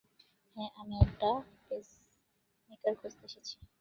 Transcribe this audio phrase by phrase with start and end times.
[0.57, 1.29] হ্যাঁ, আমি একটা
[1.67, 3.55] পেসমেকার খুঁজতে এসেছি।